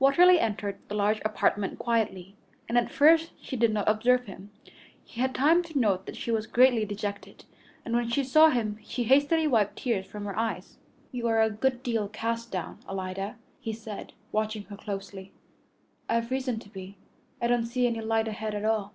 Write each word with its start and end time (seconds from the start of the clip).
Watterly 0.00 0.40
entered 0.40 0.80
the 0.88 0.96
large 0.96 1.20
apartment 1.24 1.78
quietly, 1.78 2.34
and 2.68 2.76
at 2.76 2.90
first 2.90 3.30
she 3.40 3.54
did 3.56 3.72
not 3.72 3.88
observe 3.88 4.24
him. 4.24 4.50
He 5.04 5.20
had 5.20 5.32
time 5.36 5.62
to 5.62 5.78
note 5.78 6.04
that 6.06 6.16
she 6.16 6.32
was 6.32 6.48
greatly 6.48 6.84
dejected, 6.84 7.44
and 7.84 7.94
when 7.94 8.08
she 8.10 8.24
saw 8.24 8.48
him 8.48 8.80
she 8.82 9.04
hastily 9.04 9.46
wiped 9.46 9.76
tears 9.76 10.04
from 10.04 10.24
her 10.24 10.36
eyes. 10.36 10.78
"You 11.12 11.28
are 11.28 11.40
a 11.40 11.48
good 11.48 11.84
deal 11.84 12.08
cast 12.08 12.50
down, 12.50 12.80
Alida," 12.88 13.36
he 13.60 13.72
said, 13.72 14.14
watching 14.32 14.64
her 14.64 14.76
closely. 14.76 15.30
"I've 16.08 16.32
reason 16.32 16.58
to 16.58 16.68
be. 16.68 16.96
I 17.40 17.46
don't 17.46 17.66
see 17.66 17.86
any 17.86 18.00
light 18.00 18.26
ahead 18.26 18.56
at 18.56 18.64
all." 18.64 18.92